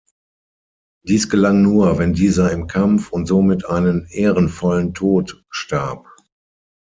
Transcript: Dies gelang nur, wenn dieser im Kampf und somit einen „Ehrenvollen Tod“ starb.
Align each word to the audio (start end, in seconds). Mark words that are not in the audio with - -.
Dies 1.07 1.29
gelang 1.29 1.61
nur, 1.61 1.99
wenn 1.99 2.13
dieser 2.13 2.51
im 2.51 2.65
Kampf 2.65 3.11
und 3.11 3.27
somit 3.27 3.65
einen 3.65 4.07
„Ehrenvollen 4.09 4.95
Tod“ 4.95 5.45
starb. 5.51 6.07